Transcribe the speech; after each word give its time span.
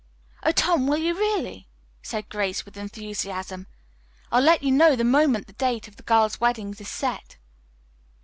"Oh, 0.41 0.49
Tom, 0.51 0.87
will 0.87 0.97
you 0.97 1.13
really?" 1.13 1.67
cried 2.09 2.27
Grace 2.27 2.65
with 2.65 2.75
enthusiasm. 2.75 3.67
"I'll 4.31 4.41
let 4.41 4.63
you 4.63 4.71
know 4.71 4.95
the 4.95 5.03
moment 5.03 5.45
the 5.45 5.53
date 5.53 5.87
of 5.87 5.97
the 5.97 6.01
girls' 6.01 6.39
weddings 6.41 6.81
is 6.81 6.89
set." 6.89 7.37